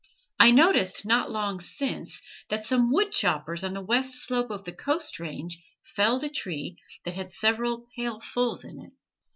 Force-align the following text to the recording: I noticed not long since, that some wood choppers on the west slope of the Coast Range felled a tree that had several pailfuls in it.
I 0.39 0.49
noticed 0.49 1.05
not 1.05 1.29
long 1.29 1.59
since, 1.59 2.23
that 2.49 2.63
some 2.65 2.91
wood 2.91 3.11
choppers 3.11 3.63
on 3.63 3.73
the 3.73 3.85
west 3.85 4.25
slope 4.25 4.49
of 4.49 4.63
the 4.63 4.71
Coast 4.73 5.19
Range 5.19 5.55
felled 5.83 6.23
a 6.23 6.29
tree 6.29 6.77
that 7.05 7.13
had 7.13 7.29
several 7.29 7.85
pailfuls 7.95 8.65
in 8.65 8.79
it. 8.79 8.93